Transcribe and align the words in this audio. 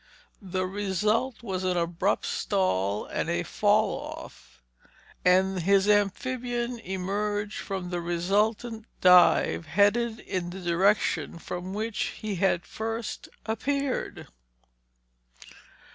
The 0.41 0.65
result 0.65 1.43
was 1.43 1.63
an 1.63 1.77
abrupt 1.77 2.25
stall 2.25 3.05
and 3.05 3.29
a 3.29 3.43
fall 3.43 3.91
off, 4.17 4.63
and 5.23 5.59
his 5.59 5.87
amphibian 5.87 6.79
emerged 6.79 7.59
from 7.59 7.91
the 7.91 8.01
resultant 8.01 8.85
dive 8.99 9.67
headed 9.67 10.17
in 10.19 10.49
the 10.49 10.59
direction 10.59 11.37
from 11.37 11.75
which 11.75 12.17
he 12.19 12.37
had 12.37 12.65
first 12.65 13.29
appeared. 13.45 14.25